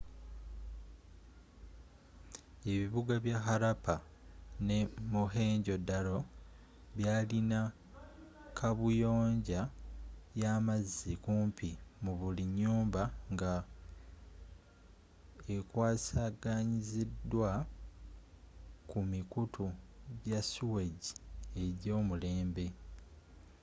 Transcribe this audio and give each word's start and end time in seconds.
ebibuga 2.71 3.15
bya 3.25 3.37
harappa 3.47 3.95
ne 4.67 4.77
mohenjo-daro 5.13 6.17
byalina 6.97 7.59
kabuyonja 8.57 9.61
y'amazzi 10.41 11.11
kumpi 11.23 11.69
mubuli 12.03 12.43
nyumba 12.59 13.03
nga 13.33 13.53
ekwasaganyizidwa 15.55 17.51
kumikutu 18.89 19.65
jasuwegi 20.29 21.11
ejomulembe 21.63 22.65